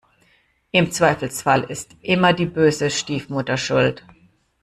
Im 0.71 0.91
Zweifelsfall 0.91 1.61
ist 1.61 1.95
immer 2.01 2.33
die 2.33 2.47
böse 2.47 2.89
Stiefmutter 2.89 3.55
schuld. 3.55 4.03